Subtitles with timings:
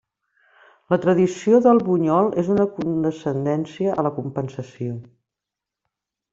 [0.93, 4.99] La tradició del bunyol és una condescendència a la compensació.